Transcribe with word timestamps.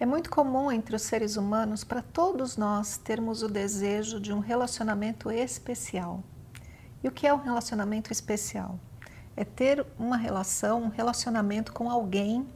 É 0.00 0.06
muito 0.06 0.30
comum 0.30 0.72
entre 0.72 0.96
os 0.96 1.02
seres 1.02 1.36
humanos 1.36 1.84
para 1.84 2.00
todos 2.00 2.56
nós 2.56 2.96
termos 2.96 3.42
o 3.42 3.48
desejo 3.48 4.18
de 4.18 4.32
um 4.32 4.38
relacionamento 4.38 5.30
especial. 5.30 6.24
E 7.04 7.08
o 7.08 7.12
que 7.12 7.26
é 7.26 7.34
um 7.34 7.42
relacionamento 7.42 8.10
especial? 8.10 8.80
É 9.36 9.44
ter 9.44 9.86
uma 9.98 10.16
relação, 10.16 10.84
um 10.84 10.88
relacionamento 10.88 11.70
com 11.74 11.90
alguém 11.90 12.48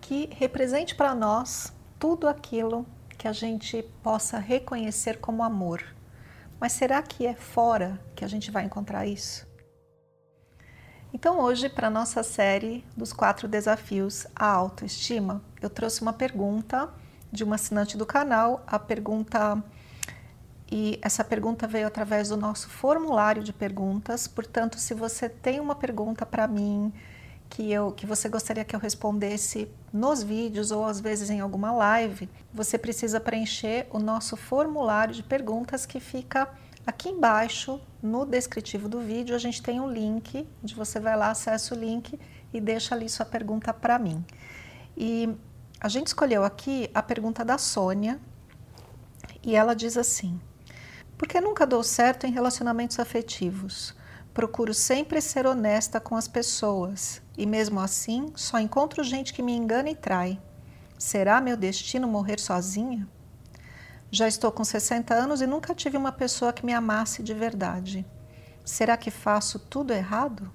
que 0.00 0.28
represente 0.32 0.96
para 0.96 1.14
nós 1.14 1.72
tudo 2.00 2.26
aquilo 2.26 2.84
que 3.16 3.28
a 3.28 3.32
gente 3.32 3.80
possa 4.02 4.40
reconhecer 4.40 5.20
como 5.20 5.44
amor. 5.44 5.84
Mas 6.58 6.72
será 6.72 7.00
que 7.00 7.24
é 7.24 7.34
fora 7.36 7.96
que 8.16 8.24
a 8.24 8.28
gente 8.28 8.50
vai 8.50 8.64
encontrar 8.64 9.06
isso? 9.06 9.46
Então, 11.14 11.38
hoje, 11.38 11.68
para 11.68 11.88
nossa 11.88 12.24
série 12.24 12.84
dos 12.96 13.12
quatro 13.12 13.46
desafios 13.46 14.26
à 14.34 14.46
autoestima, 14.46 15.44
eu 15.62 15.70
trouxe 15.70 16.02
uma 16.02 16.12
pergunta 16.12 16.88
de 17.30 17.44
uma 17.44 17.54
assinante 17.54 17.96
do 17.96 18.04
canal. 18.04 18.62
A 18.66 18.78
pergunta, 18.78 19.62
e 20.70 20.98
essa 21.00 21.24
pergunta 21.24 21.66
veio 21.66 21.86
através 21.86 22.28
do 22.28 22.36
nosso 22.36 22.68
formulário 22.68 23.42
de 23.42 23.52
perguntas. 23.52 24.26
Portanto, 24.26 24.78
se 24.78 24.94
você 24.94 25.28
tem 25.28 25.60
uma 25.60 25.74
pergunta 25.74 26.26
para 26.26 26.46
mim, 26.46 26.92
que, 27.48 27.70
eu, 27.70 27.92
que 27.92 28.06
você 28.06 28.28
gostaria 28.28 28.64
que 28.64 28.74
eu 28.74 28.80
respondesse 28.80 29.68
nos 29.92 30.22
vídeos 30.22 30.70
ou 30.70 30.84
às 30.84 31.00
vezes 31.00 31.30
em 31.30 31.40
alguma 31.40 31.70
live, 31.72 32.28
você 32.52 32.78
precisa 32.78 33.20
preencher 33.20 33.86
o 33.90 33.98
nosso 33.98 34.36
formulário 34.36 35.14
de 35.14 35.22
perguntas 35.22 35.84
que 35.86 36.00
fica 36.00 36.48
Aqui 36.84 37.10
embaixo, 37.10 37.80
no 38.02 38.26
descritivo 38.26 38.88
do 38.88 39.00
vídeo, 39.00 39.36
a 39.36 39.38
gente 39.38 39.62
tem 39.62 39.80
um 39.80 39.88
link, 39.88 40.44
onde 40.62 40.74
você 40.74 40.98
vai 40.98 41.16
lá, 41.16 41.30
acessa 41.30 41.76
o 41.76 41.78
link 41.78 42.18
e 42.52 42.60
deixa 42.60 42.94
ali 42.94 43.08
sua 43.08 43.24
pergunta 43.24 43.72
para 43.72 44.00
mim. 44.00 44.24
E 44.96 45.32
a 45.82 45.88
gente 45.88 46.06
escolheu 46.06 46.44
aqui 46.44 46.88
a 46.94 47.02
pergunta 47.02 47.44
da 47.44 47.58
Sônia, 47.58 48.20
e 49.42 49.56
ela 49.56 49.74
diz 49.74 49.96
assim: 49.96 50.40
Por 51.18 51.26
que 51.26 51.40
nunca 51.40 51.66
dou 51.66 51.82
certo 51.82 52.24
em 52.24 52.30
relacionamentos 52.30 53.00
afetivos? 53.00 53.92
Procuro 54.32 54.72
sempre 54.72 55.20
ser 55.20 55.44
honesta 55.44 55.98
com 55.98 56.14
as 56.14 56.28
pessoas 56.28 57.20
e, 57.36 57.44
mesmo 57.44 57.80
assim, 57.80 58.32
só 58.36 58.60
encontro 58.60 59.02
gente 59.02 59.34
que 59.34 59.42
me 59.42 59.56
engana 59.56 59.90
e 59.90 59.96
trai. 59.96 60.40
Será 60.96 61.40
meu 61.40 61.56
destino 61.56 62.06
morrer 62.06 62.38
sozinha? 62.38 63.08
Já 64.08 64.28
estou 64.28 64.52
com 64.52 64.62
60 64.62 65.12
anos 65.12 65.40
e 65.40 65.48
nunca 65.48 65.74
tive 65.74 65.96
uma 65.96 66.12
pessoa 66.12 66.52
que 66.52 66.64
me 66.64 66.72
amasse 66.72 67.24
de 67.24 67.34
verdade. 67.34 68.06
Será 68.64 68.96
que 68.96 69.10
faço 69.10 69.58
tudo 69.58 69.92
errado? 69.92 70.48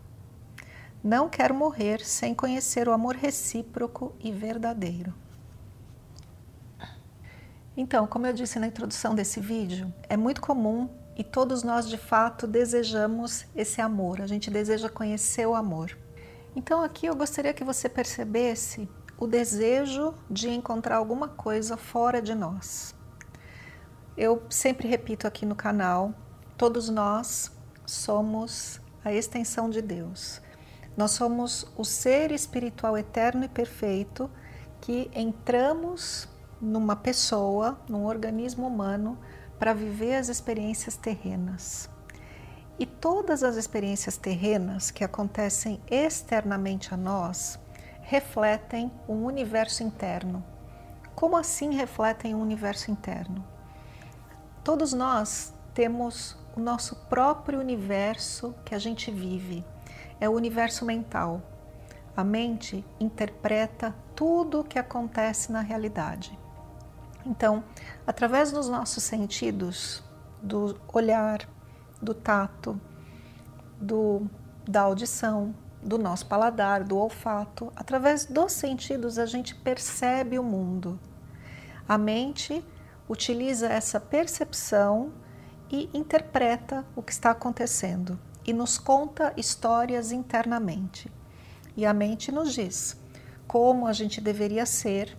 Não 1.07 1.29
quero 1.29 1.55
morrer 1.55 2.05
sem 2.05 2.35
conhecer 2.35 2.89
o 2.89 2.91
amor 2.91 3.15
recíproco 3.15 4.13
e 4.19 4.29
verdadeiro. 4.29 5.13
Então, 7.77 8.05
como 8.05 8.27
eu 8.27 8.33
disse 8.33 8.59
na 8.59 8.67
introdução 8.67 9.15
desse 9.15 9.39
vídeo, 9.39 9.93
é 10.09 10.17
muito 10.17 10.41
comum 10.41 10.89
e 11.15 11.23
todos 11.23 11.63
nós 11.63 11.87
de 11.87 11.97
fato 11.97 12.45
desejamos 12.45 13.45
esse 13.55 13.79
amor, 13.79 14.21
a 14.21 14.27
gente 14.27 14.51
deseja 14.51 14.89
conhecer 14.89 15.47
o 15.47 15.55
amor. 15.55 15.97
Então, 16.53 16.83
aqui 16.83 17.05
eu 17.05 17.15
gostaria 17.15 17.53
que 17.53 17.63
você 17.63 17.87
percebesse 17.87 18.89
o 19.17 19.25
desejo 19.25 20.13
de 20.29 20.49
encontrar 20.49 20.97
alguma 20.97 21.29
coisa 21.29 21.77
fora 21.77 22.21
de 22.21 22.35
nós. 22.35 22.93
Eu 24.17 24.43
sempre 24.49 24.89
repito 24.89 25.25
aqui 25.25 25.45
no 25.45 25.55
canal: 25.55 26.13
todos 26.57 26.89
nós 26.89 27.49
somos 27.85 28.81
a 29.05 29.13
extensão 29.13 29.69
de 29.69 29.81
Deus. 29.81 30.45
Nós 30.97 31.11
somos 31.11 31.71
o 31.77 31.85
ser 31.85 32.31
espiritual 32.31 32.97
eterno 32.97 33.45
e 33.45 33.47
perfeito 33.47 34.27
que 34.81 35.11
entramos 35.13 36.27
numa 36.59 36.95
pessoa, 36.95 37.79
num 37.87 38.03
organismo 38.03 38.65
humano, 38.65 39.15
para 39.59 39.75
viver 39.75 40.15
as 40.15 40.27
experiências 40.27 40.97
terrenas. 40.97 41.87
E 42.79 42.85
todas 42.87 43.43
as 43.43 43.57
experiências 43.57 44.17
terrenas 44.17 44.89
que 44.89 45.03
acontecem 45.03 45.79
externamente 45.87 46.91
a 46.91 46.97
nós 46.97 47.59
refletem 48.01 48.91
um 49.07 49.23
universo 49.25 49.83
interno. 49.83 50.43
Como 51.13 51.37
assim 51.37 51.75
refletem 51.75 52.33
um 52.33 52.41
universo 52.41 52.89
interno? 52.89 53.45
Todos 54.63 54.93
nós 54.93 55.53
temos 55.75 56.35
o 56.55 56.59
nosso 56.59 56.95
próprio 57.07 57.59
universo 57.59 58.55
que 58.65 58.73
a 58.73 58.79
gente 58.79 59.11
vive. 59.11 59.63
É 60.19 60.27
o 60.27 60.33
universo 60.33 60.85
mental. 60.85 61.41
A 62.15 62.23
mente 62.23 62.83
interpreta 62.99 63.95
tudo 64.15 64.61
o 64.61 64.63
que 64.63 64.79
acontece 64.79 65.51
na 65.51 65.61
realidade. 65.61 66.37
Então, 67.25 67.63
através 68.05 68.51
dos 68.51 68.67
nossos 68.67 69.03
sentidos, 69.03 70.03
do 70.41 70.79
olhar, 70.91 71.47
do 72.01 72.13
tato, 72.13 72.79
do, 73.79 74.27
da 74.67 74.81
audição, 74.81 75.53
do 75.83 75.99
nosso 75.99 76.25
paladar, 76.25 76.83
do 76.83 76.97
olfato, 76.97 77.71
através 77.75 78.25
dos 78.25 78.53
sentidos 78.53 79.19
a 79.19 79.25
gente 79.27 79.53
percebe 79.53 80.39
o 80.39 80.43
mundo. 80.43 80.99
A 81.87 81.97
mente 81.97 82.65
utiliza 83.07 83.67
essa 83.67 83.99
percepção 83.99 85.13
e 85.69 85.89
interpreta 85.93 86.83
o 86.95 87.03
que 87.03 87.11
está 87.11 87.31
acontecendo 87.31 88.17
e 88.47 88.53
nos 88.53 88.77
conta 88.77 89.33
histórias 89.35 90.13
internamente. 90.13 91.11
E 91.75 91.85
a 91.85 91.93
mente 91.93 92.31
nos 92.31 92.53
diz 92.53 92.97
como 93.45 93.87
a 93.87 93.93
gente 93.93 94.19
deveria 94.19 94.65
ser, 94.65 95.17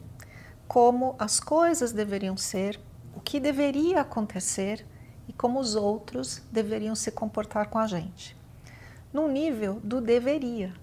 como 0.66 1.15
as 1.19 1.38
coisas 1.41 1.93
deveriam 1.93 2.37
ser, 2.37 2.78
o 3.15 3.21
que 3.21 3.41
deveria 3.41 4.00
acontecer 4.00 4.84
e 5.27 5.33
como 5.33 5.59
os 5.61 5.75
outros 5.75 6.43
deveriam 6.53 6.94
se 6.94 7.11
comportar 7.11 7.69
com 7.69 7.78
a 7.78 7.87
gente. 7.87 8.37
No 9.12 9.28
nível 9.28 9.81
do 9.83 10.00
deveria. 10.00 10.75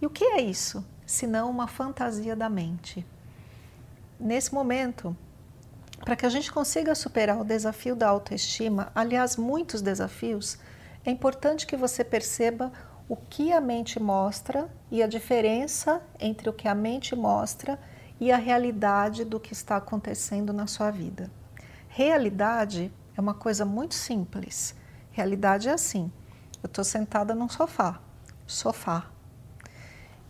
E 0.00 0.06
o 0.06 0.10
que 0.10 0.24
é 0.24 0.40
isso? 0.40 0.84
Senão 1.06 1.50
uma 1.50 1.66
fantasia 1.66 2.36
da 2.36 2.48
mente. 2.48 3.06
Nesse 4.20 4.52
momento, 4.52 5.16
para 6.04 6.16
que 6.16 6.26
a 6.26 6.28
gente 6.28 6.52
consiga 6.52 6.94
superar 6.94 7.40
o 7.40 7.44
desafio 7.44 7.96
da 7.96 8.08
autoestima, 8.08 8.92
aliás, 8.94 9.36
muitos 9.36 9.80
desafios, 9.80 10.58
é 11.04 11.10
importante 11.10 11.66
que 11.66 11.76
você 11.76 12.04
perceba 12.04 12.72
o 13.08 13.16
que 13.16 13.52
a 13.52 13.60
mente 13.60 13.98
mostra 13.98 14.68
e 14.90 15.02
a 15.02 15.06
diferença 15.06 16.02
entre 16.18 16.48
o 16.48 16.52
que 16.52 16.68
a 16.68 16.74
mente 16.74 17.16
mostra 17.16 17.78
e 18.20 18.30
a 18.30 18.36
realidade 18.36 19.24
do 19.24 19.40
que 19.40 19.52
está 19.52 19.76
acontecendo 19.76 20.52
na 20.52 20.66
sua 20.66 20.90
vida. 20.90 21.30
Realidade 21.88 22.92
é 23.16 23.20
uma 23.20 23.34
coisa 23.34 23.64
muito 23.64 23.94
simples. 23.94 24.74
Realidade 25.10 25.68
é 25.68 25.72
assim: 25.72 26.10
eu 26.62 26.68
estou 26.68 26.84
sentada 26.84 27.34
num 27.34 27.48
sofá, 27.48 28.00
sofá. 28.46 29.10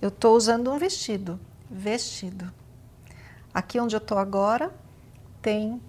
Eu 0.01 0.09
estou 0.09 0.35
usando 0.35 0.73
um 0.73 0.79
vestido, 0.79 1.39
vestido. 1.71 2.53
Aqui 3.53 3.79
onde 3.79 3.95
eu 3.95 3.99
estou 3.99 4.19
agora, 4.19 4.73
tem 5.43 5.81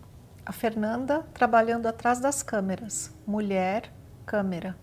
a 0.45 0.51
Fernanda 0.51 1.25
trabalhando 1.33 1.87
atrás 1.87 2.19
das 2.19 2.43
câmeras, 2.43 3.11
mulher, 3.25 3.91
câmera. 4.25 4.77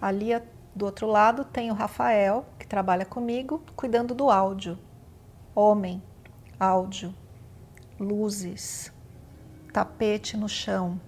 Ali 0.00 0.30
do 0.74 0.86
outro 0.86 1.06
lado 1.06 1.44
tem 1.44 1.70
o 1.70 1.74
Rafael, 1.74 2.46
que 2.58 2.66
trabalha 2.66 3.04
comigo, 3.04 3.62
cuidando 3.76 4.14
do 4.14 4.30
áudio. 4.30 4.78
Homem, 5.54 6.02
áudio, 6.58 7.14
luzes, 8.00 8.92
tapete 9.72 10.36
no 10.36 10.48
chão. 10.48 11.00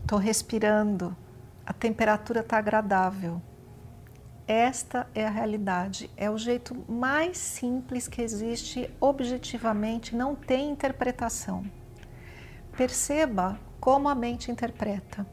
Estou 0.00 0.18
respirando, 0.18 1.14
a 1.66 1.72
temperatura 1.72 2.40
está 2.40 2.58
agradável. 2.58 3.40
Esta 4.46 5.06
é 5.14 5.24
a 5.24 5.30
realidade, 5.30 6.10
é 6.16 6.28
o 6.28 6.36
jeito 6.36 6.74
mais 6.90 7.38
simples 7.38 8.08
que 8.08 8.20
existe 8.20 8.90
objetivamente, 9.00 10.16
não 10.16 10.34
tem 10.34 10.70
interpretação. 10.70 11.64
Perceba 12.76 13.60
como 13.80 14.08
a 14.08 14.14
mente 14.14 14.50
interpreta. 14.50 15.26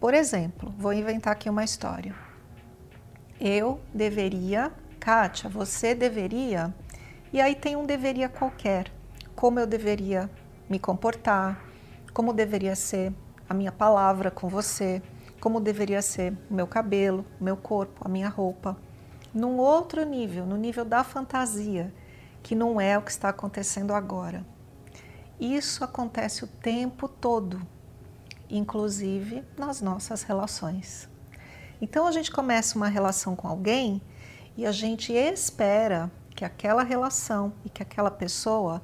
Por 0.00 0.14
exemplo, 0.14 0.72
vou 0.78 0.92
inventar 0.92 1.32
aqui 1.32 1.50
uma 1.50 1.64
história. 1.64 2.14
Eu 3.40 3.80
deveria, 3.92 4.72
Kátia, 5.00 5.50
você 5.50 5.94
deveria, 5.94 6.72
e 7.32 7.40
aí 7.40 7.54
tem 7.54 7.74
um 7.74 7.84
deveria 7.84 8.28
qualquer, 8.28 8.92
como 9.34 9.58
eu 9.58 9.66
deveria 9.66 10.30
me 10.70 10.78
comportar, 10.78 11.60
como 12.12 12.32
deveria 12.32 12.76
ser 12.76 13.12
a 13.48 13.52
minha 13.52 13.72
palavra 13.72 14.30
com 14.30 14.48
você, 14.48 15.02
como 15.40 15.60
deveria 15.60 16.00
ser 16.00 16.32
o 16.48 16.54
meu 16.54 16.66
cabelo, 16.66 17.26
o 17.40 17.44
meu 17.44 17.56
corpo, 17.56 18.00
a 18.04 18.08
minha 18.08 18.28
roupa. 18.28 18.76
Num 19.34 19.56
outro 19.58 20.04
nível, 20.04 20.46
no 20.46 20.56
nível 20.56 20.84
da 20.84 21.02
fantasia, 21.02 21.92
que 22.42 22.54
não 22.54 22.80
é 22.80 22.96
o 22.96 23.02
que 23.02 23.10
está 23.10 23.30
acontecendo 23.30 23.92
agora. 23.92 24.46
Isso 25.40 25.82
acontece 25.82 26.44
o 26.44 26.46
tempo 26.46 27.08
todo, 27.08 27.60
inclusive 28.48 29.44
nas 29.58 29.80
nossas 29.80 30.22
relações. 30.22 31.08
Então 31.80 32.06
a 32.06 32.12
gente 32.12 32.30
começa 32.30 32.76
uma 32.76 32.88
relação 32.88 33.34
com 33.34 33.48
alguém 33.48 34.00
e 34.56 34.64
a 34.64 34.72
gente 34.72 35.12
espera 35.12 36.10
que 36.34 36.44
aquela 36.44 36.82
relação 36.82 37.52
e 37.64 37.68
que 37.68 37.82
aquela 37.82 38.10
pessoa 38.10 38.80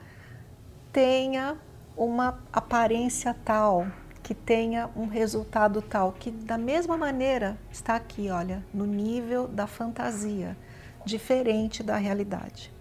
tenha 0.92 1.56
uma 1.96 2.42
aparência 2.52 3.34
tal, 3.44 3.86
que 4.22 4.34
tenha 4.34 4.90
um 4.96 5.06
resultado 5.06 5.80
tal, 5.80 6.12
que 6.12 6.30
da 6.30 6.58
mesma 6.58 6.96
maneira 6.96 7.58
está 7.70 7.94
aqui, 7.94 8.30
olha, 8.30 8.64
no 8.72 8.86
nível 8.86 9.46
da 9.46 9.66
fantasia, 9.66 10.56
diferente 11.04 11.82
da 11.82 11.96
realidade. 11.96 12.72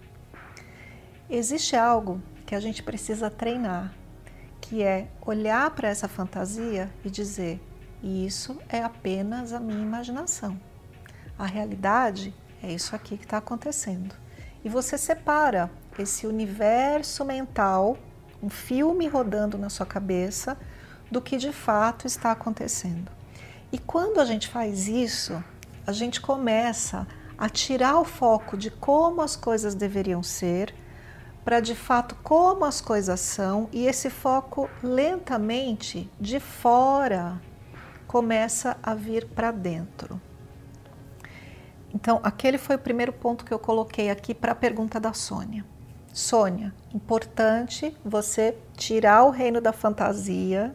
Existe 1.28 1.76
algo 1.76 2.20
que 2.50 2.54
a 2.56 2.58
gente 2.58 2.82
precisa 2.82 3.30
treinar, 3.30 3.94
que 4.60 4.82
é 4.82 5.06
olhar 5.24 5.70
para 5.70 5.88
essa 5.88 6.08
fantasia 6.08 6.92
e 7.04 7.08
dizer: 7.08 7.60
isso 8.02 8.58
é 8.68 8.82
apenas 8.82 9.52
a 9.52 9.60
minha 9.60 9.80
imaginação. 9.80 10.60
A 11.38 11.46
realidade 11.46 12.34
é 12.60 12.72
isso 12.72 12.96
aqui 12.96 13.16
que 13.16 13.22
está 13.22 13.36
acontecendo. 13.36 14.16
E 14.64 14.68
você 14.68 14.98
separa 14.98 15.70
esse 15.96 16.26
universo 16.26 17.24
mental, 17.24 17.96
um 18.42 18.50
filme 18.50 19.06
rodando 19.06 19.56
na 19.56 19.70
sua 19.70 19.86
cabeça, 19.86 20.58
do 21.08 21.22
que 21.22 21.36
de 21.36 21.52
fato 21.52 22.04
está 22.04 22.32
acontecendo. 22.32 23.12
E 23.70 23.78
quando 23.78 24.18
a 24.18 24.24
gente 24.24 24.48
faz 24.48 24.88
isso, 24.88 25.40
a 25.86 25.92
gente 25.92 26.20
começa 26.20 27.06
a 27.38 27.48
tirar 27.48 28.00
o 28.00 28.04
foco 28.04 28.56
de 28.56 28.72
como 28.72 29.22
as 29.22 29.36
coisas 29.36 29.72
deveriam 29.76 30.20
ser 30.20 30.74
para 31.44 31.60
de 31.60 31.74
fato 31.74 32.14
como 32.22 32.64
as 32.64 32.80
coisas 32.80 33.20
são 33.20 33.68
e 33.72 33.86
esse 33.86 34.10
foco 34.10 34.68
lentamente 34.82 36.10
de 36.20 36.38
fora 36.38 37.40
começa 38.06 38.76
a 38.82 38.94
vir 38.94 39.26
para 39.26 39.50
dentro. 39.50 40.20
Então, 41.94 42.20
aquele 42.22 42.58
foi 42.58 42.76
o 42.76 42.78
primeiro 42.78 43.12
ponto 43.12 43.44
que 43.44 43.52
eu 43.52 43.58
coloquei 43.58 44.10
aqui 44.10 44.34
para 44.34 44.52
a 44.52 44.54
pergunta 44.54 45.00
da 45.00 45.12
Sônia. 45.12 45.64
Sônia, 46.12 46.74
importante 46.94 47.96
você 48.04 48.56
tirar 48.76 49.24
o 49.24 49.30
reino 49.30 49.60
da 49.60 49.72
fantasia, 49.72 50.74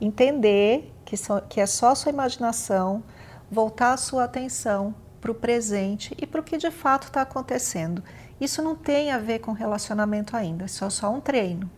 entender 0.00 0.92
que, 1.04 1.16
so, 1.16 1.40
que 1.48 1.60
é 1.60 1.66
só 1.66 1.90
a 1.90 1.94
sua 1.94 2.10
imaginação, 2.10 3.02
voltar 3.50 3.92
a 3.92 3.96
sua 3.96 4.24
atenção 4.24 4.94
para 5.20 5.30
o 5.30 5.34
presente 5.34 6.14
e 6.20 6.26
para 6.26 6.40
o 6.40 6.44
que 6.44 6.56
de 6.56 6.70
fato 6.70 7.04
está 7.04 7.22
acontecendo. 7.22 8.02
Isso 8.44 8.62
não 8.62 8.76
tem 8.76 9.10
a 9.10 9.18
ver 9.18 9.38
com 9.40 9.52
relacionamento 9.52 10.36
ainda, 10.36 10.66
isso 10.66 10.84
é 10.84 10.90
só 10.90 11.12
um 11.12 11.20
treino. 11.20 11.70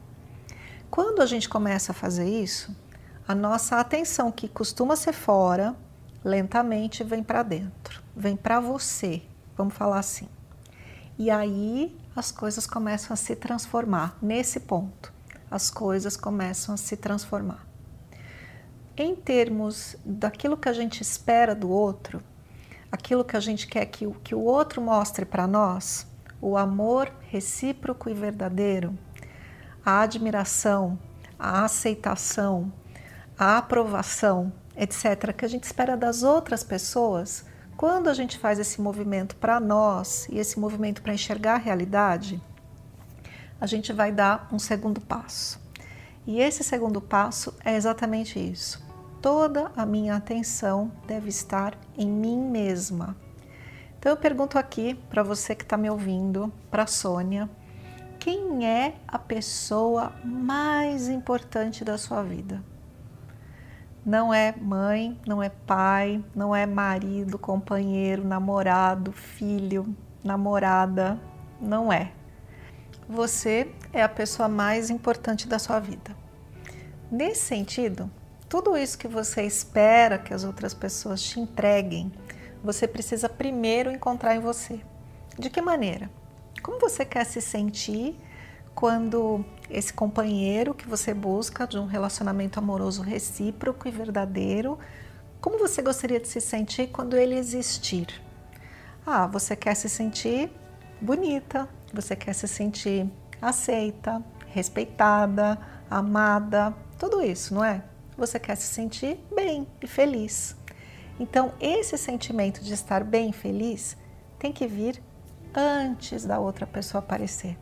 Quando 0.90 1.22
a 1.22 1.26
gente 1.26 1.48
começa 1.48 1.92
a 1.92 1.94
fazer 1.94 2.28
isso, 2.28 2.76
a 3.26 3.34
nossa 3.34 3.78
atenção, 3.78 4.30
que 4.30 4.48
costuma 4.48 4.96
ser 4.96 5.12
fora, 5.12 5.74
lentamente 6.24 7.02
vem 7.02 7.22
para 7.22 7.42
dentro 7.42 8.06
vem 8.16 8.34
para 8.34 8.58
você, 8.58 9.22
vamos 9.54 9.74
falar 9.74 9.98
assim. 9.98 10.26
E 11.18 11.30
aí 11.30 11.94
as 12.16 12.32
coisas 12.32 12.66
começam 12.66 13.12
a 13.12 13.16
se 13.16 13.36
transformar 13.36 14.16
nesse 14.22 14.60
ponto. 14.60 15.12
As 15.50 15.70
coisas 15.70 16.16
começam 16.16 16.74
a 16.74 16.78
se 16.78 16.96
transformar. 16.96 17.66
Em 18.96 19.14
termos 19.14 19.96
daquilo 20.04 20.56
que 20.56 20.68
a 20.68 20.72
gente 20.72 21.02
espera 21.02 21.54
do 21.54 21.68
outro, 21.68 22.22
aquilo 22.90 23.24
que 23.24 23.36
a 23.36 23.40
gente 23.40 23.66
quer 23.66 23.84
que, 23.84 24.10
que 24.24 24.34
o 24.34 24.40
outro 24.40 24.80
mostre 24.80 25.26
para 25.26 25.46
nós, 25.46 26.06
o 26.40 26.56
amor 26.56 27.12
recíproco 27.28 28.08
e 28.08 28.14
verdadeiro, 28.14 28.96
a 29.84 30.00
admiração, 30.00 30.98
a 31.38 31.64
aceitação, 31.64 32.72
a 33.38 33.58
aprovação, 33.58 34.52
etc., 34.76 35.32
que 35.32 35.44
a 35.44 35.48
gente 35.48 35.64
espera 35.64 35.96
das 35.96 36.22
outras 36.22 36.62
pessoas, 36.64 37.44
quando 37.76 38.08
a 38.08 38.14
gente 38.14 38.38
faz 38.38 38.58
esse 38.58 38.80
movimento 38.80 39.36
para 39.36 39.60
nós 39.60 40.26
e 40.30 40.38
esse 40.38 40.58
movimento 40.58 41.02
para 41.02 41.12
enxergar 41.12 41.54
a 41.54 41.58
realidade, 41.58 42.40
a 43.60 43.66
gente 43.66 43.92
vai 43.92 44.10
dar 44.10 44.48
um 44.52 44.58
segundo 44.58 45.00
passo. 45.00 45.60
E 46.26 46.40
esse 46.40 46.64
segundo 46.64 47.00
passo 47.00 47.54
é 47.64 47.76
exatamente 47.76 48.38
isso. 48.38 48.84
Toda 49.22 49.70
a 49.76 49.86
minha 49.86 50.16
atenção 50.16 50.90
deve 51.06 51.28
estar 51.28 51.78
em 51.96 52.08
mim 52.08 52.38
mesma. 52.38 53.16
Então 54.06 54.14
eu 54.14 54.20
pergunto 54.20 54.56
aqui 54.56 54.94
para 55.10 55.24
você 55.24 55.52
que 55.52 55.64
está 55.64 55.76
me 55.76 55.90
ouvindo, 55.90 56.52
para 56.70 56.86
Sônia, 56.86 57.50
quem 58.20 58.64
é 58.64 58.94
a 59.08 59.18
pessoa 59.18 60.12
mais 60.24 61.08
importante 61.08 61.84
da 61.84 61.98
sua 61.98 62.22
vida? 62.22 62.62
Não 64.04 64.32
é 64.32 64.54
mãe, 64.56 65.20
não 65.26 65.42
é 65.42 65.48
pai, 65.48 66.24
não 66.36 66.54
é 66.54 66.64
marido, 66.66 67.36
companheiro, 67.36 68.24
namorado, 68.24 69.10
filho, 69.10 69.92
namorada. 70.22 71.18
Não 71.60 71.92
é. 71.92 72.12
Você 73.08 73.72
é 73.92 74.04
a 74.04 74.08
pessoa 74.08 74.48
mais 74.48 74.88
importante 74.88 75.48
da 75.48 75.58
sua 75.58 75.80
vida. 75.80 76.16
Nesse 77.10 77.40
sentido, 77.40 78.08
tudo 78.48 78.76
isso 78.76 78.96
que 78.96 79.08
você 79.08 79.42
espera 79.42 80.16
que 80.16 80.32
as 80.32 80.44
outras 80.44 80.72
pessoas 80.72 81.20
te 81.20 81.40
entreguem, 81.40 82.12
você 82.66 82.88
precisa 82.88 83.28
primeiro 83.28 83.92
encontrar 83.92 84.34
em 84.34 84.40
você. 84.40 84.80
De 85.38 85.48
que 85.48 85.62
maneira? 85.62 86.10
Como 86.60 86.80
você 86.80 87.04
quer 87.04 87.24
se 87.24 87.40
sentir 87.40 88.16
quando 88.74 89.44
esse 89.70 89.92
companheiro 89.92 90.74
que 90.74 90.88
você 90.88 91.14
busca 91.14 91.64
de 91.64 91.78
um 91.78 91.86
relacionamento 91.86 92.58
amoroso 92.58 93.02
recíproco 93.02 93.86
e 93.86 93.90
verdadeiro, 93.92 94.78
como 95.40 95.58
você 95.58 95.80
gostaria 95.80 96.18
de 96.18 96.26
se 96.26 96.40
sentir 96.40 96.88
quando 96.88 97.16
ele 97.16 97.36
existir? 97.36 98.20
Ah, 99.06 99.28
você 99.28 99.54
quer 99.54 99.76
se 99.76 99.88
sentir 99.88 100.50
bonita, 101.00 101.68
você 101.94 102.16
quer 102.16 102.34
se 102.34 102.48
sentir 102.48 103.08
aceita, 103.40 104.20
respeitada, 104.48 105.56
amada, 105.88 106.74
tudo 106.98 107.22
isso, 107.22 107.54
não 107.54 107.64
é? 107.64 107.84
Você 108.18 108.40
quer 108.40 108.56
se 108.56 108.66
sentir 108.66 109.20
bem 109.32 109.68
e 109.80 109.86
feliz. 109.86 110.56
Então, 111.18 111.52
esse 111.60 111.96
sentimento 111.96 112.62
de 112.62 112.74
estar 112.74 113.02
bem 113.02 113.32
feliz 113.32 113.96
tem 114.38 114.52
que 114.52 114.66
vir 114.66 115.02
antes 115.54 116.24
da 116.26 116.38
outra 116.38 116.66
pessoa 116.66 117.02
aparecer. 117.02 117.56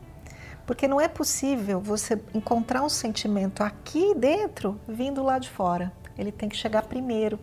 Porque 0.65 0.87
não 0.87 0.99
é 0.99 1.07
possível 1.07 1.79
você 1.79 2.21
encontrar 2.33 2.81
um 2.83 2.89
sentimento 2.89 3.63
aqui 3.63 4.13
dentro 4.15 4.79
vindo 4.87 5.23
lá 5.23 5.39
de 5.39 5.49
fora. 5.49 5.93
Ele 6.17 6.31
tem 6.31 6.49
que 6.49 6.55
chegar 6.55 6.83
primeiro. 6.83 7.39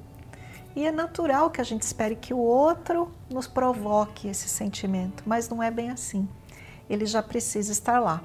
E 0.75 0.87
é 0.87 0.91
natural 0.91 1.51
que 1.51 1.61
a 1.61 1.65
gente 1.65 1.83
espere 1.83 2.17
que 2.17 2.35
o 2.35 2.39
outro 2.39 3.13
nos 3.31 3.47
provoque 3.47 4.29
esse 4.29 4.49
sentimento, 4.49 5.23
mas 5.27 5.49
não 5.49 5.63
é 5.63 5.71
bem 5.71 5.91
assim. 5.91 6.29
Ele 6.89 7.07
já 7.07 7.23
precisa 7.23 7.71
estar 7.71 8.01
lá. 8.01 8.23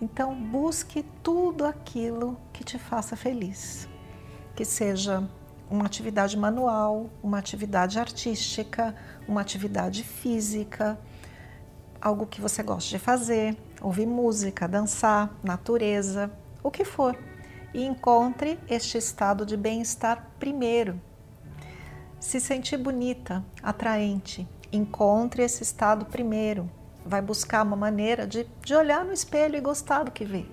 Então, 0.00 0.34
busque 0.34 1.04
tudo 1.22 1.64
aquilo 1.64 2.38
que 2.52 2.64
te 2.64 2.78
faça 2.78 3.16
feliz. 3.16 3.88
Que 4.54 4.64
seja 4.64 5.28
uma 5.70 5.84
atividade 5.84 6.36
manual, 6.36 7.10
uma 7.22 7.38
atividade 7.38 7.98
artística, 7.98 8.94
uma 9.26 9.40
atividade 9.40 10.02
física, 10.02 10.98
algo 12.00 12.26
que 12.26 12.40
você 12.40 12.62
gosta 12.62 12.90
de 12.90 12.98
fazer, 12.98 13.56
ouvir 13.80 14.06
música, 14.06 14.68
dançar, 14.68 15.34
natureza, 15.42 16.30
o 16.62 16.70
que 16.70 16.84
for. 16.84 17.18
E 17.74 17.84
encontre 17.84 18.58
este 18.68 18.96
estado 18.96 19.44
de 19.44 19.56
bem-estar 19.56 20.30
primeiro. 20.38 21.00
Se 22.18 22.40
sentir 22.40 22.76
bonita, 22.76 23.44
atraente, 23.62 24.48
encontre 24.72 25.42
esse 25.42 25.62
estado 25.62 26.06
primeiro. 26.06 26.70
Vai 27.04 27.20
buscar 27.20 27.62
uma 27.64 27.76
maneira 27.76 28.26
de, 28.26 28.46
de 28.64 28.74
olhar 28.74 29.04
no 29.04 29.12
espelho 29.12 29.56
e 29.56 29.60
gostar 29.60 30.04
do 30.04 30.10
que 30.10 30.24
vê, 30.24 30.46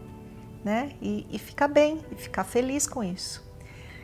né? 0.63 0.91
E, 1.01 1.25
e 1.32 1.39
ficar 1.39 1.67
bem, 1.67 2.03
e 2.12 2.15
ficar 2.15 2.43
feliz 2.43 2.86
com 2.86 3.03
isso. 3.03 3.43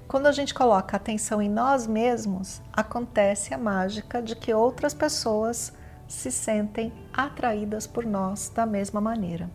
Quando 0.09 0.25
a 0.25 0.31
gente 0.31 0.55
coloca 0.55 0.97
atenção 0.97 1.39
em 1.39 1.47
nós 1.47 1.85
mesmos, 1.85 2.63
acontece 2.73 3.53
a 3.53 3.59
mágica 3.59 4.23
de 4.23 4.35
que 4.35 4.51
outras 4.51 4.91
pessoas 4.91 5.71
se 6.07 6.31
sentem 6.31 6.91
atraídas 7.13 7.85
por 7.85 8.03
nós 8.07 8.49
da 8.49 8.65
mesma 8.65 8.99
maneira. 8.99 9.51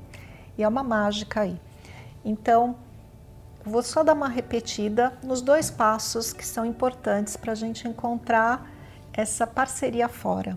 E 0.56 0.62
é 0.62 0.68
uma 0.68 0.84
mágica 0.84 1.40
aí. 1.40 1.60
Então, 2.24 2.76
vou 3.64 3.82
só 3.82 4.04
dar 4.04 4.12
uma 4.12 4.28
repetida 4.28 5.12
nos 5.24 5.42
dois 5.42 5.72
passos 5.72 6.32
que 6.32 6.46
são 6.46 6.64
importantes 6.64 7.36
para 7.36 7.50
a 7.50 7.56
gente 7.56 7.88
encontrar 7.88 8.64
essa 9.12 9.48
parceria 9.48 10.08
fora. 10.08 10.56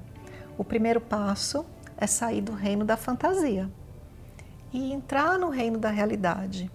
O 0.59 0.63
primeiro 0.63 1.01
passo 1.01 1.65
é 1.97 2.05
sair 2.05 2.41
do 2.41 2.53
reino 2.53 2.85
da 2.85 2.95
fantasia. 2.95 3.67
e 4.71 4.93
entrar 4.93 5.39
no 5.39 5.49
reino 5.49 5.79
da 5.79 5.89
realidade. 5.89 6.69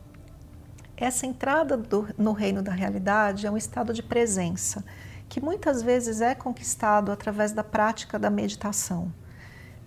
Essa 1.03 1.27
entrada 1.27 1.77
do, 1.77 2.09
no 2.17 2.31
reino 2.31 2.63
da 2.63 2.71
realidade 2.71 3.45
é 3.45 3.51
um 3.51 3.57
estado 3.57 3.93
de 3.93 4.05
presença 4.05 4.85
que 5.29 5.41
muitas 5.41 5.83
vezes 5.83 6.21
é 6.21 6.33
conquistado 6.33 7.11
através 7.11 7.51
da 7.51 7.65
prática 7.65 8.21
da 8.21 8.31
meditação. 8.31 9.13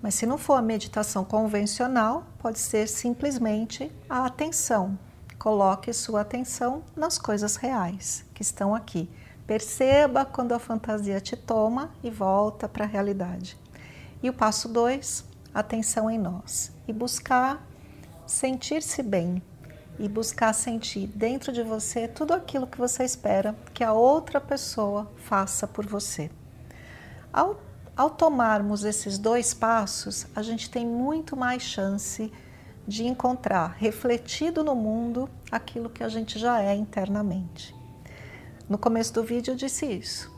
Mas 0.01 0.15
se 0.15 0.25
não 0.25 0.37
for 0.37 0.55
a 0.55 0.61
meditação 0.61 1.23
convencional, 1.23 2.27
pode 2.37 2.59
ser 2.59 2.89
simplesmente 2.89 3.89
a 4.09 4.25
atenção. 4.25 4.99
Coloque 5.39 5.93
sua 5.93 6.19
atenção 6.19 6.83
nas 6.97 7.17
coisas 7.17 7.55
reais 7.55 8.25
que 8.33 8.41
estão 8.41 8.75
aqui. 8.75 9.09
Perceba 9.47 10.25
quando 10.25 10.51
a 10.51 10.59
fantasia 10.59 11.21
te 11.21 11.37
toma 11.37 11.91
e 12.03 12.09
volta 12.09 12.67
para 12.67 12.83
a 12.83 12.89
realidade. 12.89 13.57
E 14.21 14.29
o 14.29 14.33
passo 14.33 14.67
2, 14.67 15.23
atenção 15.53 16.11
em 16.11 16.17
nós 16.17 16.73
e 16.85 16.91
buscar 16.91 17.65
sentir-se 18.27 19.01
bem 19.01 19.41
e 19.97 20.09
buscar 20.09 20.53
sentir 20.53 21.07
dentro 21.07 21.51
de 21.51 21.63
você 21.63 22.07
tudo 22.07 22.33
aquilo 22.33 22.67
que 22.67 22.77
você 22.77 23.03
espera 23.03 23.55
que 23.73 23.83
a 23.83 23.93
outra 23.93 24.41
pessoa 24.41 25.11
faça 25.17 25.67
por 25.67 25.85
você. 25.85 26.29
Ao, 27.31 27.59
ao 27.95 28.09
tomarmos 28.09 28.83
esses 28.83 29.17
dois 29.17 29.53
passos, 29.53 30.27
a 30.35 30.41
gente 30.41 30.69
tem 30.69 30.85
muito 30.85 31.35
mais 31.35 31.63
chance 31.63 32.31
de 32.87 33.05
encontrar 33.05 33.75
refletido 33.77 34.63
no 34.63 34.75
mundo 34.75 35.29
aquilo 35.51 35.89
que 35.89 36.03
a 36.03 36.09
gente 36.09 36.37
já 36.37 36.61
é 36.61 36.75
internamente. 36.75 37.75
No 38.69 38.77
começo 38.77 39.13
do 39.13 39.23
vídeo 39.23 39.51
eu 39.51 39.55
disse 39.55 39.85
isso. 39.85 40.31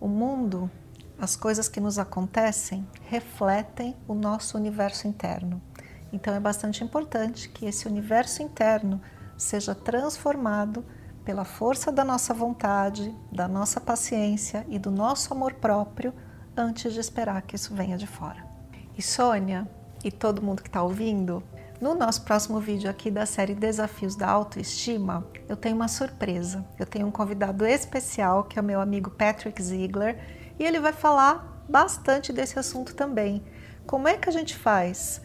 O 0.00 0.08
mundo, 0.08 0.70
as 1.18 1.36
coisas 1.36 1.68
que 1.68 1.80
nos 1.80 1.98
acontecem, 1.98 2.86
refletem 3.02 3.96
o 4.06 4.14
nosso 4.14 4.58
universo 4.58 5.08
interno. 5.08 5.60
Então 6.12 6.34
é 6.34 6.40
bastante 6.40 6.82
importante 6.84 7.48
que 7.48 7.66
esse 7.66 7.86
universo 7.86 8.42
interno 8.42 9.00
seja 9.36 9.74
transformado 9.74 10.84
pela 11.24 11.44
força 11.44 11.90
da 11.90 12.04
nossa 12.04 12.32
vontade, 12.32 13.14
da 13.32 13.48
nossa 13.48 13.80
paciência 13.80 14.64
e 14.68 14.78
do 14.78 14.90
nosso 14.90 15.32
amor 15.34 15.54
próprio 15.54 16.14
antes 16.56 16.92
de 16.92 17.00
esperar 17.00 17.42
que 17.42 17.56
isso 17.56 17.74
venha 17.74 17.98
de 17.98 18.06
fora. 18.06 18.46
E 18.96 19.02
Sônia 19.02 19.68
e 20.04 20.10
todo 20.10 20.40
mundo 20.40 20.62
que 20.62 20.68
está 20.68 20.82
ouvindo, 20.82 21.42
no 21.80 21.94
nosso 21.94 22.22
próximo 22.22 22.58
vídeo 22.60 22.88
aqui 22.88 23.10
da 23.10 23.26
série 23.26 23.54
Desafios 23.54 24.16
da 24.16 24.28
Autoestima, 24.28 25.26
eu 25.48 25.56
tenho 25.56 25.76
uma 25.76 25.88
surpresa. 25.88 26.64
Eu 26.78 26.86
tenho 26.86 27.06
um 27.06 27.10
convidado 27.10 27.66
especial 27.66 28.44
que 28.44 28.58
é 28.58 28.62
o 28.62 28.64
meu 28.64 28.80
amigo 28.80 29.10
Patrick 29.10 29.62
Ziegler 29.62 30.18
e 30.58 30.64
ele 30.64 30.80
vai 30.80 30.92
falar 30.92 31.64
bastante 31.68 32.32
desse 32.32 32.58
assunto 32.58 32.94
também. 32.94 33.42
Como 33.86 34.08
é 34.08 34.16
que 34.16 34.28
a 34.28 34.32
gente 34.32 34.56
faz 34.56 35.20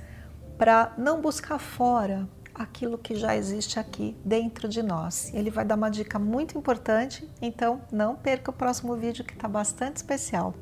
para 0.61 0.93
não 0.95 1.19
buscar 1.19 1.57
fora 1.57 2.29
aquilo 2.53 2.95
que 2.95 3.15
já 3.15 3.35
existe 3.35 3.79
aqui 3.79 4.15
dentro 4.23 4.69
de 4.69 4.83
nós. 4.83 5.33
Ele 5.33 5.49
vai 5.49 5.65
dar 5.65 5.73
uma 5.73 5.89
dica 5.89 6.19
muito 6.19 6.55
importante, 6.55 7.27
então 7.41 7.81
não 7.91 8.15
perca 8.15 8.51
o 8.51 8.53
próximo 8.53 8.95
vídeo 8.95 9.25
que 9.25 9.33
está 9.33 9.47
bastante 9.47 9.95
especial. 9.95 10.53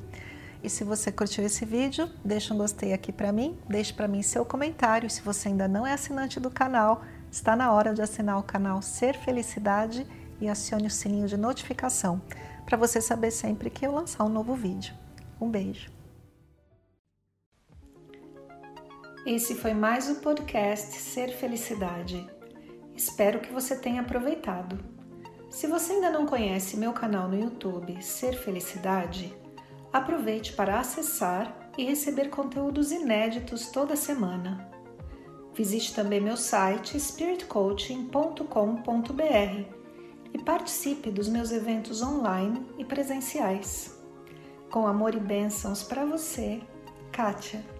E 0.64 0.70
se 0.70 0.86
você 0.86 1.12
curtiu 1.12 1.46
esse 1.46 1.66
vídeo, 1.66 2.10
deixa 2.24 2.54
um 2.54 2.58
gostei 2.58 2.94
aqui 2.94 3.12
para 3.12 3.34
mim, 3.34 3.60
deixe 3.68 3.92
para 3.92 4.08
mim 4.08 4.22
seu 4.22 4.46
comentário. 4.46 5.10
Se 5.10 5.22
você 5.22 5.50
ainda 5.50 5.68
não 5.68 5.86
é 5.86 5.92
assinante 5.92 6.40
do 6.40 6.50
canal, 6.50 7.04
está 7.30 7.54
na 7.54 7.70
hora 7.74 7.94
de 7.94 8.02
assinar 8.02 8.40
o 8.40 8.44
canal 8.44 8.82
Ser 8.82 9.18
Felicidade 9.18 10.08
e 10.40 10.48
acione 10.48 10.88
o 10.88 10.90
sininho 10.90 11.28
de 11.28 11.36
notificação 11.36 12.22
para 12.66 12.78
você 12.78 13.02
saber 13.02 13.32
sempre 13.32 13.70
que 13.70 13.86
eu 13.86 13.92
lançar 13.92 14.24
um 14.24 14.30
novo 14.30 14.56
vídeo. 14.56 14.94
Um 15.42 15.50
beijo! 15.50 15.99
Esse 19.26 19.54
foi 19.54 19.74
mais 19.74 20.10
o 20.10 20.16
podcast 20.16 20.96
Ser 20.96 21.34
Felicidade. 21.34 22.26
Espero 22.96 23.42
que 23.42 23.52
você 23.52 23.76
tenha 23.76 24.00
aproveitado. 24.02 24.80
Se 25.50 25.68
você 25.68 25.92
ainda 25.94 26.10
não 26.10 26.26
conhece 26.26 26.78
meu 26.78 26.94
canal 26.94 27.28
no 27.28 27.38
YouTube 27.38 28.02
Ser 28.02 28.34
Felicidade, 28.34 29.36
aproveite 29.92 30.54
para 30.54 30.80
acessar 30.80 31.70
e 31.78 31.84
receber 31.84 32.30
conteúdos 32.30 32.94
inéditos 32.94 33.68
toda 33.68 33.94
semana. 33.96 34.72
Visite 35.54 35.94
também 35.94 36.22
meu 36.22 36.38
site 36.38 36.98
spiritcoaching.com.br 36.98 39.76
e 40.34 40.44
participe 40.44 41.12
dos 41.12 41.28
meus 41.28 41.52
eventos 41.52 42.02
online 42.02 42.66
e 42.78 42.86
presenciais. 42.86 44.00
Com 44.72 44.88
amor 44.88 45.14
e 45.14 45.20
bênçãos 45.20 45.84
para 45.84 46.06
você, 46.06 46.62
Kátia. 47.12 47.79